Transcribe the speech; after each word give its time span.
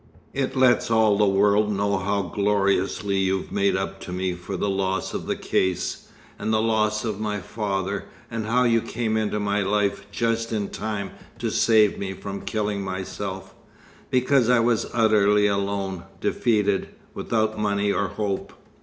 It 0.33 0.55
lets 0.55 0.89
all 0.89 1.15
the 1.15 1.27
world 1.27 1.71
know 1.71 1.95
how 1.99 2.23
gloriously 2.23 3.17
you've 3.19 3.51
made 3.51 3.75
up 3.75 3.99
to 4.01 4.11
me 4.11 4.33
for 4.33 4.57
the 4.57 4.67
loss 4.67 5.13
of 5.13 5.27
the 5.27 5.35
case, 5.35 6.07
and 6.39 6.51
the 6.51 6.59
loss 6.59 7.05
of 7.05 7.19
my 7.19 7.39
father; 7.39 8.05
and 8.31 8.47
how 8.47 8.63
you 8.63 8.81
came 8.81 9.15
into 9.15 9.39
my 9.39 9.61
life 9.61 10.07
just 10.11 10.51
in 10.51 10.69
time 10.69 11.11
to 11.37 11.51
save 11.51 11.99
me 11.99 12.13
from 12.13 12.41
killing 12.41 12.81
myself, 12.81 13.53
because 14.09 14.49
I 14.49 14.59
was 14.59 14.87
utterly 14.91 15.45
alone, 15.45 16.05
defeated, 16.19 16.89
without 17.13 17.59
money 17.59 17.91
or 17.91 18.07
hope." 18.07 18.53